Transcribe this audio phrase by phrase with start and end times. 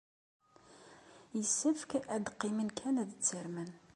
[1.37, 3.71] Yessefk ad qqimen kan ad ttarmen.